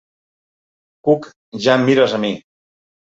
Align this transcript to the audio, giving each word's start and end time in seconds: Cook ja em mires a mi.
Cook 1.07 1.27
ja 1.65 1.75
em 1.81 1.85
mires 1.91 2.17
a 2.17 2.21
mi. 2.25 2.33